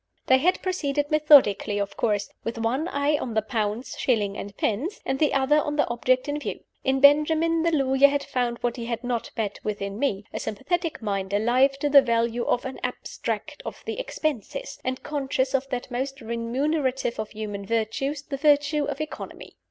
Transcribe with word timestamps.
They 0.25 0.39
had 0.39 0.63
proceeded 0.63 1.11
methodically, 1.11 1.77
of 1.77 1.95
course, 1.95 2.27
with 2.43 2.57
one 2.57 2.87
eye 2.87 3.19
on 3.19 3.35
the 3.35 3.41
pounds, 3.43 3.95
shillings, 3.99 4.35
and 4.35 4.57
pence, 4.57 4.99
and 5.05 5.19
the 5.19 5.31
other 5.31 5.59
on 5.61 5.75
the 5.75 5.87
object 5.89 6.27
in 6.27 6.39
view. 6.39 6.61
In 6.83 6.99
Benjamin, 7.01 7.61
the 7.61 7.69
lawyer 7.69 8.07
had 8.07 8.23
found 8.23 8.57
what 8.61 8.77
he 8.77 8.85
had 8.87 9.03
not 9.03 9.29
met 9.37 9.59
with 9.63 9.79
in 9.79 9.99
me 9.99 10.25
a 10.33 10.39
sympathetic 10.39 11.03
mind, 11.03 11.33
alive 11.33 11.77
to 11.81 11.87
the 11.87 12.01
value 12.01 12.43
of 12.45 12.65
"an 12.65 12.79
abstract 12.81 13.61
of 13.63 13.83
the 13.85 13.99
expenses," 13.99 14.79
and 14.83 15.03
conscious 15.03 15.53
of 15.53 15.69
that 15.69 15.91
most 15.91 16.19
remunerative 16.19 17.19
of 17.19 17.29
human 17.29 17.63
virtues, 17.63 18.23
the 18.23 18.37
virtue 18.37 18.85
of 18.85 19.01
economy. 19.01 19.55